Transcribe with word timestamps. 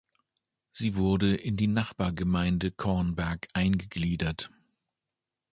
Sie 0.71 0.95
wurde 0.95 1.35
in 1.35 1.57
die 1.57 1.67
Nachbargemeinde 1.67 2.71
Cornberg 2.71 3.47
eingegliedert. 3.53 4.49